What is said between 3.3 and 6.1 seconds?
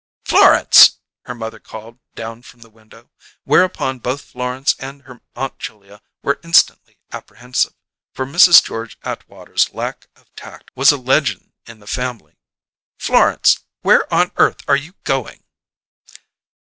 whereupon both Florence and her Aunt Julia